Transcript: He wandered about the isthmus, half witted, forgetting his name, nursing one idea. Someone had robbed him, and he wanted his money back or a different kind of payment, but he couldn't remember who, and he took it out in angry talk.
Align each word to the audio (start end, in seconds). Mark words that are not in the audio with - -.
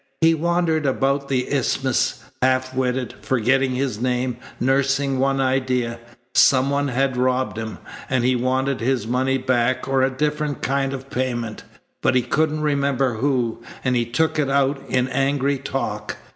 He 0.19 0.33
wandered 0.33 0.87
about 0.87 1.27
the 1.29 1.47
isthmus, 1.53 2.23
half 2.41 2.73
witted, 2.73 3.13
forgetting 3.21 3.75
his 3.75 4.01
name, 4.01 4.37
nursing 4.59 5.19
one 5.19 5.39
idea. 5.39 5.99
Someone 6.33 6.87
had 6.87 7.15
robbed 7.15 7.55
him, 7.55 7.77
and 8.09 8.23
he 8.23 8.35
wanted 8.35 8.79
his 8.81 9.05
money 9.05 9.37
back 9.37 9.87
or 9.87 10.01
a 10.01 10.09
different 10.09 10.63
kind 10.63 10.93
of 10.93 11.11
payment, 11.11 11.63
but 12.01 12.15
he 12.15 12.23
couldn't 12.23 12.61
remember 12.63 13.17
who, 13.17 13.61
and 13.85 13.95
he 13.95 14.03
took 14.05 14.39
it 14.39 14.49
out 14.49 14.81
in 14.89 15.07
angry 15.09 15.59
talk. 15.59 16.17